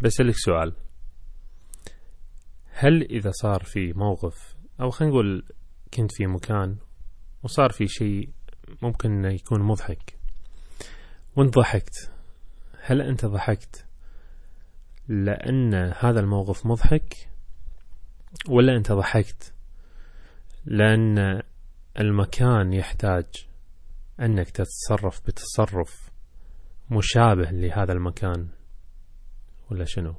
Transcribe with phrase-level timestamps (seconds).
[0.00, 0.72] بسألك سؤال.
[2.78, 5.44] هل إذا صار في موقف أو خلينا نقول
[5.94, 6.76] كنت في مكان
[7.42, 8.30] وصار في شيء
[8.82, 10.18] ممكن يكون مضحك
[11.36, 12.10] وأنت ضحكت
[12.82, 13.86] هل أنت ضحكت
[15.08, 17.28] لأن هذا الموقف مضحك
[18.48, 19.54] ولا أنت ضحكت
[20.64, 21.42] لأن
[22.00, 23.24] المكان يحتاج
[24.20, 26.10] أنك تتصرف بتصرف
[26.90, 28.48] مشابه لهذا المكان؟
[29.70, 30.14] ولا شنو؟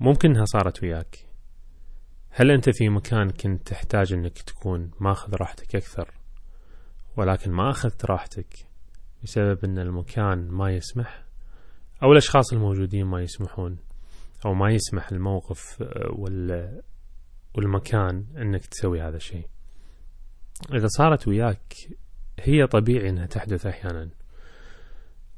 [0.00, 1.32] ممكن إنها صارت وياك.
[2.30, 6.10] هل أنت في مكان كنت تحتاج إنك تكون ماخذ راحتك أكثر
[7.16, 8.66] ولكن ما أخذت راحتك
[9.22, 11.24] بسبب إن المكان ما يسمح؟
[12.02, 13.78] أو الأشخاص الموجودين ما يسمحون
[14.46, 15.80] أو ما يسمح الموقف
[16.10, 16.82] وال
[17.54, 19.46] والمكان إنك تسوي هذا الشيء.
[20.74, 21.74] إذا صارت وياك
[22.40, 24.10] هي طبيعي إنها تحدث أحيانا.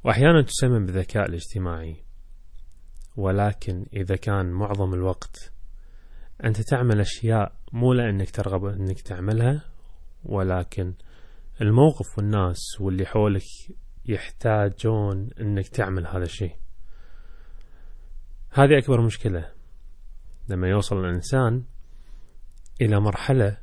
[0.03, 2.04] واحيانا تسمى بالذكاء الاجتماعي.
[3.17, 5.53] ولكن إذا كان معظم الوقت
[6.43, 9.61] أنت تعمل أشياء مو لأنك ترغب أنك تعملها
[10.23, 10.93] ولكن
[11.61, 13.43] الموقف والناس واللي حولك
[14.05, 16.55] يحتاجون أنك تعمل هذا الشيء.
[18.51, 19.51] هذه أكبر مشكلة.
[20.49, 21.63] لما يوصل الإنسان
[22.81, 23.57] إلى مرحلة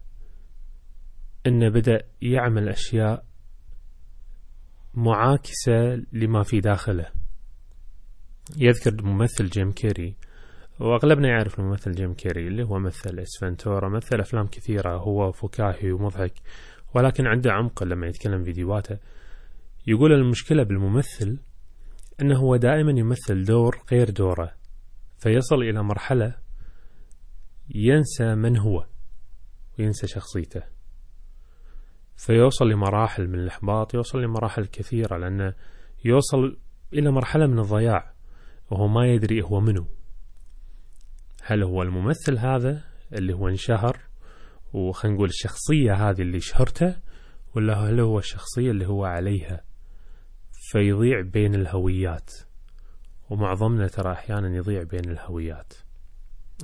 [1.47, 3.25] إنه بدأ يعمل أشياء
[4.94, 7.22] معاكسة لما في داخله.
[8.56, 10.16] يذكر ممثل جيم كيري.
[10.80, 15.92] وأغلبنا يعرف الممثل جيم كيري اللي هو مثل Ace Ventura مثل أفلام كثيرة هو فكاهي
[15.92, 16.32] ومضحك
[16.94, 18.98] ولكن عنده عمق لما يتكلم فيديوهاته.
[19.86, 21.38] يقول المشكلة بالممثل
[22.20, 24.52] أنه هو دائما يمثل دور غير دوره
[25.18, 26.34] فيصل إلى مرحلة
[27.74, 28.86] ينسى من هو
[29.78, 30.62] وينسى شخصيته.
[32.16, 35.54] فيوصل لمراحل من الإحباط يوصل لمراحل كثيرة لأنه
[36.04, 36.58] يوصل
[36.92, 38.12] إلى مرحلة من الضياع.
[38.73, 39.87] وهو ما يدري هو منه
[41.42, 44.01] هل هو الممثل هذا اللي هو انشهر
[44.73, 46.97] وخلينا نقول الشخصية هذه اللي شهرته
[47.55, 49.65] ولا هل هو الشخصية اللي هو عليها؟
[50.53, 52.31] فيضيع بين الهويات.
[53.31, 55.72] ومعظمنا ترى أحيانا يضيع بين الهويات.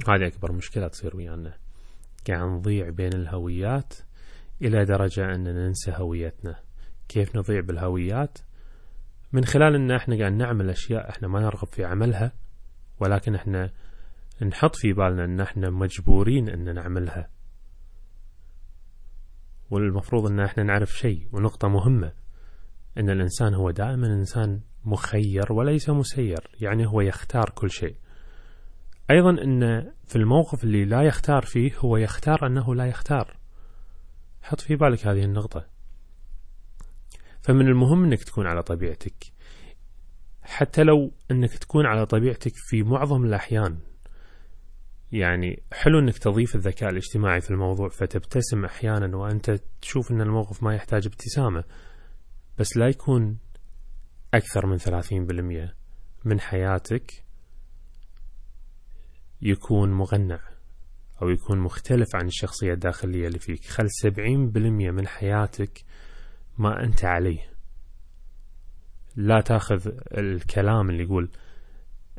[0.09, 1.59] هذه أكبر مشكلة تصير ويانا.
[2.29, 3.95] قاعد نضيع بين الهويات
[4.63, 6.57] إلى درجة أن ننسى هويتنا.
[7.09, 8.39] كيف نضيع بالهويات؟
[9.33, 12.33] من خلال أن إحنا قاعد نعمل أشياء إحنا ما نرغب في عملها
[13.01, 13.71] ولكن إحنا
[14.43, 17.31] نحط في بالنا أن إحنا مجبورين أن نعملها.
[19.71, 22.13] والمفروض أن إحنا نعرف شيء ونقطة مهمة
[22.99, 27.97] أن الإنسان هو دائما إنسان مخير وليس مسير يعني هو يختار كل شيء.
[29.11, 33.37] أيضا أن في الموقف اللي لا يختار فيه هو يختار أنه لا يختار.
[34.43, 35.78] حط في بالك هذه النقطة.
[37.49, 39.33] فمن المهم أنك تكون على طبيعتك.
[40.43, 43.79] حتى لو أنك تكون على طبيعتك في معظم الأحيان
[45.13, 50.75] يعني حلو أنك تضيف الذكاء الاجتماعي في الموضوع فتبتسم أحيانا وأنت تشوف أن الموقف ما
[50.75, 51.65] يحتاج ابتسامة
[52.59, 53.39] بس لا يكون
[54.35, 55.75] أكثر من ثلاثين بالمية
[56.25, 57.25] من حياتك
[59.43, 60.41] يكون مغنع
[61.23, 63.65] أو يكون مختلف عن الشخصية الداخلية اللي فيك.
[63.65, 65.85] خل سبعين بالمية من حياتك
[66.59, 67.53] ما أنت عليه.
[69.17, 71.31] لا تأخذ الكلام اللي يقول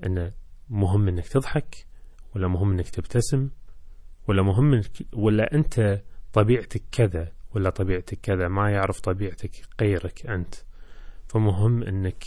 [0.05, 0.33] أنه
[0.69, 1.87] مهم أنك تضحك
[2.35, 3.49] ولا مهم أنك تبتسم
[4.27, 6.01] ولا مهم إنك ولا أنت
[6.33, 9.51] طبيعتك كذا ولا طبيعتك كذا ما يعرف طبيعتك
[9.81, 10.55] غيرك أنت.
[11.27, 12.23] فمهم أنك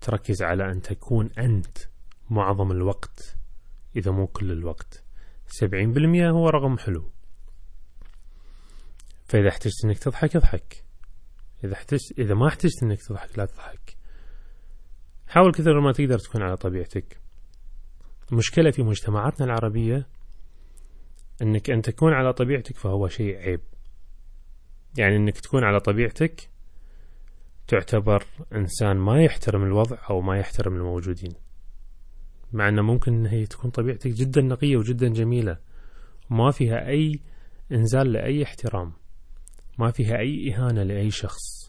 [0.00, 1.78] تركز على أن تكون أنت
[2.30, 3.36] معظم الوقت
[3.96, 5.04] إذا مو كل الوقت.
[5.46, 7.10] سبعين بالمئة هو رقم حلو.
[9.24, 10.84] فإذا احتجت أنك تضحك اضحك.
[11.64, 13.96] إذا احتجت إذا ما احتجت أنك تضحك لا تضحك.
[15.28, 17.20] حاول كثر ما تقدر تكون على طبيعتك.
[18.32, 20.06] المشكلة في مجتمعاتنا العربية
[21.42, 23.60] أنك أن تكون على طبيعتك فهو شيء عيب.
[24.98, 26.50] يعني أنك تكون على طبيعتك
[27.68, 31.34] تعتبر إنسان ما يحترم الوضع أو ما يحترم الموجودين.
[32.52, 35.58] مع أنه ممكن أن هي تكون طبيعتك جدا نقية وجدا جميلة.
[36.30, 37.20] وما فيها أي
[37.72, 38.92] إنزال لأي احترام.
[39.78, 41.59] ما فيها أي إهانة لأي شخص.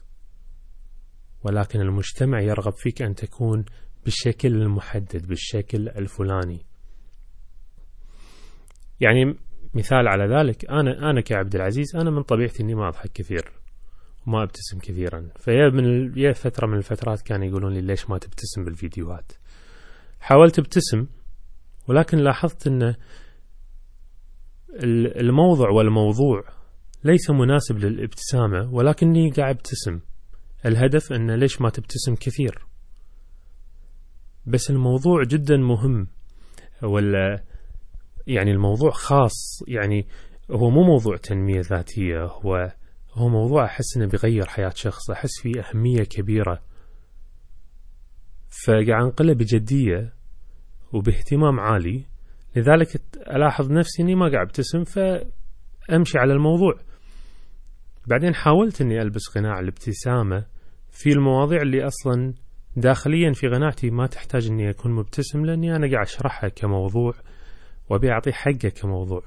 [1.44, 3.64] ولكن المجتمع يرغب فيك أن تكون
[4.04, 6.66] بالشكل المحدد بالشكل الفلاني.
[9.00, 9.34] يعني
[9.74, 13.52] مثال على ذلك أنا أنا كعبد العزيز أنا من طبيعتي إني ما أضحك كثير
[14.26, 15.28] وما أبتسم كثيرا.
[15.36, 19.32] فيا من يا فترة من الفترات كانوا يقولون لي ليش ما تبتسم بالفيديوهات.
[20.20, 21.06] حاولت أبتسم
[21.88, 22.94] ولكن لاحظت أن
[25.20, 26.44] الموضوع والموضوع
[27.04, 30.00] ليس مناسب للابتسامة ولكني قاعد أبتسم.
[30.66, 32.66] الهدف أن ليش ما تبتسم كثير.
[34.46, 36.06] بس الموضوع جدا مهم
[36.82, 37.44] ولا
[38.26, 40.06] يعني الموضوع خاص يعني
[40.50, 42.72] هو مو موضوع تنمية ذاتية هو
[43.12, 46.62] هو موضوع أحس إنه بيغير حياة شخص أحس فيه أهمية كبيرة.
[48.66, 50.14] فقاعد أنقله بجدية
[50.92, 52.04] وباهتمام عالي.
[52.56, 56.74] لذلك ألاحظ نفسي إني ما قاعد أبتسم فأمشي على الموضوع.
[58.06, 60.44] بعدين حاولت إني ألبس قناع الابتسامة
[60.90, 62.34] في المواضيع اللي أصلا
[62.76, 67.14] داخليا في قناعتي ما تحتاج إني أكون مبتسم لأني أنا قاعد أشرحها كموضوع
[67.90, 69.22] وأبي أعطيه حقه كموضوع.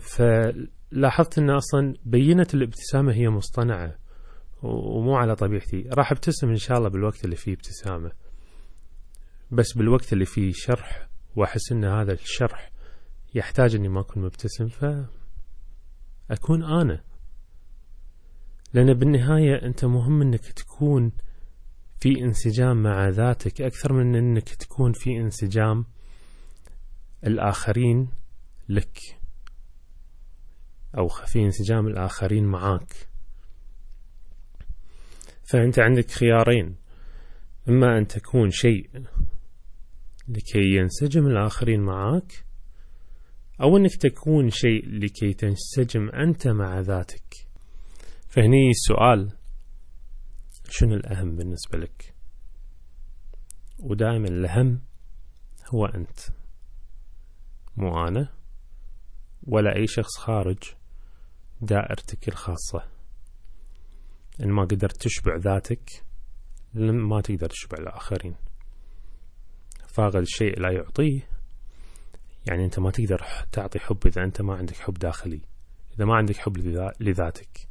[0.00, 3.94] فلاحظت أن أصلا بينة الابتسامة هي مصطنعة
[4.62, 5.88] ومو على طبيعتي.
[5.92, 8.12] راح أبتسم إن شاء الله بالوقت اللي فيه ابتسامة.
[9.50, 12.70] بس بالوقت اللي فيه شرح وأحس أن هذا الشرح
[13.34, 14.68] يحتاج أني ما أكون مبتسم
[16.30, 17.04] فأكون أنا.
[18.72, 21.12] لأن بالنهاية أنت مهم أنك تكون
[22.00, 25.84] في انسجام مع ذاتك أكثر من أنك تكون في انسجام
[27.26, 28.08] الآخرين
[28.68, 28.98] لك
[30.98, 33.08] أو في انسجام الآخرين معاك.
[35.42, 36.76] فأنت عندك خيارين.
[37.68, 38.90] إما أن تكون شيء
[40.28, 42.49] لكي ينسجم الآخرين معك
[43.60, 47.46] أو أنك تكون شيء لكي تنسجم أنت مع ذاتك.
[48.28, 49.32] فهني السؤال
[50.68, 52.14] شنو الأهم بالنسبة لك؟
[53.78, 54.80] ودائما الأهم
[55.66, 56.20] هو أنت.
[57.76, 58.28] مو أنا
[59.42, 60.58] ولا أي شخص خارج
[61.60, 62.88] دائرتك الخاصة.
[64.40, 66.04] إن ما قدرت تشبع ذاتك
[66.74, 68.34] ما تقدر تشبع الآخرين.
[69.88, 71.29] فاقد الشيء لا يعطيه
[72.46, 75.40] يعني أنت ما تقدر تعطي حب إذا أنت ما عندك حب داخلي.
[75.96, 76.56] إذا ما عندك حب
[77.00, 77.68] لذاتك.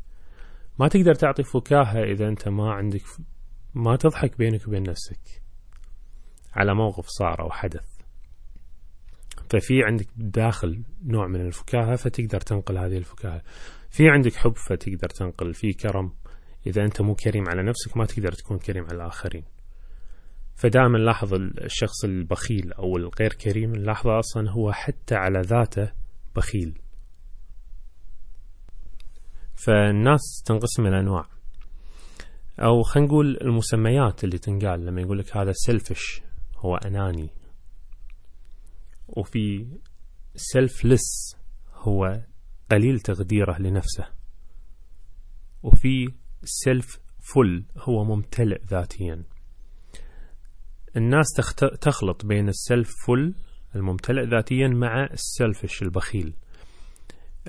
[0.80, 3.04] ما تقدر تعطي فكاهة إذا أنت ما عندك
[3.74, 5.42] ما تضحك بينك وبين نفسك.
[6.54, 8.00] على موقف صار أو حدث.
[9.50, 13.42] ففي عندك داخل نوع من الفكاهة فتقدر تنقل هذه الفكاهة.
[13.90, 15.54] في عندك حب فتقدر تنقل.
[15.54, 16.14] في كرم.
[16.68, 19.44] إذا أنت مو كريم على نفسك ما تقدر تكون كريم على الآخرين.
[20.60, 25.92] فدائما لاحظ الشخص البخيل أو الغير كريم نلاحظه أصلا هو حتى على ذاته
[26.36, 26.82] بخيل.
[29.56, 31.30] فالناس تنقسم إلى أنواع.
[32.60, 36.22] أو خلينا نقول المسميات اللي تنقال لما يقول لك هذا selfish
[36.58, 37.30] هو أناني.
[39.08, 39.68] وفي
[40.36, 41.38] selfless
[41.74, 42.22] هو
[42.72, 44.08] قليل تقديره لنفسه.
[45.64, 49.24] وفي self-full هو ممتلئ ذاتيا.
[50.98, 51.28] الناس
[51.82, 53.34] تخلط بين ال self-full
[53.76, 56.34] الممتلئ ذاتيا مع ال selfish البخيل.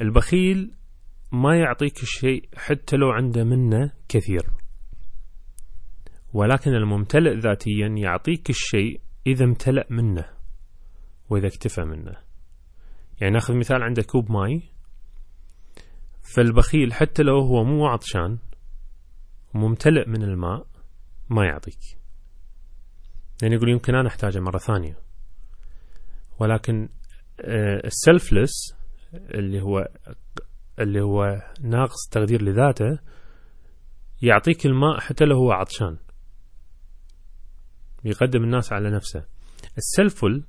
[0.00, 0.74] البخيل
[1.32, 4.50] ما يعطيك الشيء حتى لو عنده منه كثير.
[6.32, 10.24] ولكن الممتلئ ذاتيا يعطيك الشيء إذا امتلأ منه
[11.30, 12.16] وإذا اكتفى منه.
[13.20, 14.62] يعني ناخذ مثال عنده كوب ماي.
[16.34, 18.38] فالبخيل حتى لو هو مو عطشان
[19.54, 20.66] وممتلئ من الماء
[21.30, 21.99] ما يعطيك.
[23.42, 24.98] يعني يقول يمكن أنا أحتاجه مرة ثانية.
[26.38, 26.88] ولكن
[27.40, 28.74] آه، السلفلس
[29.14, 29.88] اللي هو
[30.78, 32.98] اللي هو ناقص تقدير لذاته
[34.22, 35.98] يعطيك الماء حتى لو هو عطشان.
[38.04, 39.24] يقدم الناس على نفسه.
[39.78, 40.44] السلفل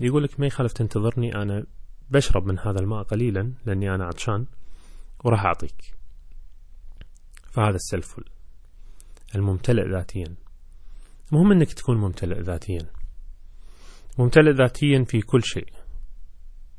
[0.00, 1.66] يقول لك ما يخالف تنتظرني أنا
[2.10, 4.46] بشرب من هذا الماء قليلا لأني أنا عطشان
[5.24, 5.94] وراح أعطيك.
[7.50, 8.24] فهذا السلفل
[9.34, 10.43] الممتلئ ذاتيا.
[11.34, 12.90] مهم أنك تكون ممتلئ ذاتيا.
[14.18, 15.72] ممتلئ ذاتيا في كل شيء.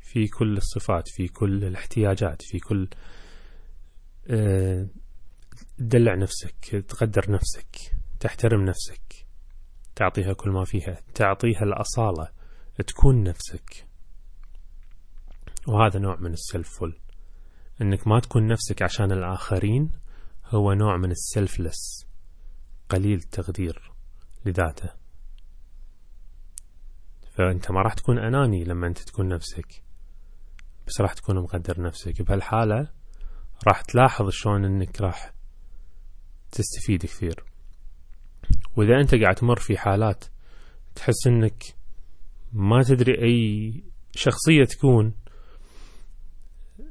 [0.00, 2.88] في كل الصفات في كل الاحتياجات في كل
[5.78, 9.26] تدلع آه، نفسك تقدر نفسك تحترم نفسك
[9.94, 12.28] تعطيها كل ما فيها تعطيها الأصالة
[12.86, 13.86] تكون نفسك.
[15.68, 16.98] وهذا نوع من السلف فل.
[17.82, 19.92] إنك ما تكون نفسك عشان الآخرين
[20.46, 22.06] هو نوع من السلفلس.
[22.88, 23.95] قليل التقدير.
[24.46, 24.90] لذاته.
[27.30, 29.82] فأنت ما راح تكون أناني لما أنت تكون نفسك.
[30.86, 32.22] بس راح تكون مقدر نفسك.
[32.22, 32.88] بهالحالة
[33.68, 35.32] راح تلاحظ شلون إنك راح
[36.52, 37.44] تستفيد كثير.
[38.76, 40.24] وإذا أنت قاعد تمر في حالات
[40.94, 41.62] تحس إنك
[42.52, 43.84] ما تدري أي
[44.14, 45.14] شخصية تكون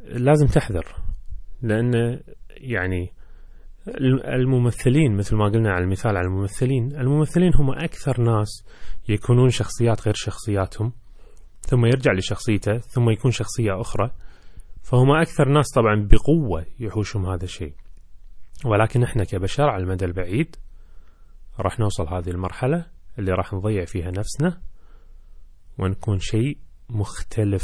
[0.04, 0.96] لازم تحذر.
[1.62, 2.20] لأن
[2.50, 3.14] يعني
[3.88, 8.66] الممثلين مثل ما قلنا على المثال على الممثلين الممثلين هم أكثر ناس
[9.10, 10.94] يكونون شخصيات غير شخصياتهم
[11.62, 14.12] ثم يرجع لشخصيته ثم يكون شخصية أخرى
[14.84, 17.74] فهم أكثر ناس طبعا بقوة يحوشهم هذا الشيء.
[18.66, 20.56] ولكن إحنا كبشر على المدى البعيد
[21.60, 22.86] راح نوصل هذه المرحلة
[23.20, 24.62] اللي راح نضيع فيها نفسنا
[25.78, 26.58] ونكون شيء
[26.90, 27.64] مختلف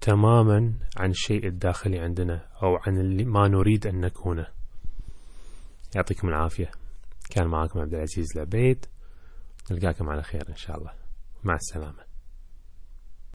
[0.00, 4.46] تماما عن الشيء الداخلي عندنا أو عن اللي ما نريد أن نكونه.
[5.94, 6.70] يعطيكم العافية.
[7.30, 8.86] كان معكم عبد العزيز العبيد
[9.70, 10.92] نلقاكم على خير إن شاء الله.
[11.44, 12.09] مع السلامة.